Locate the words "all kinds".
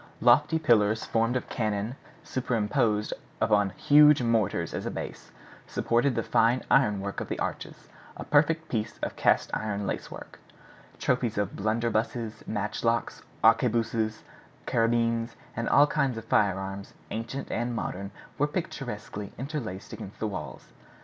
15.69-16.17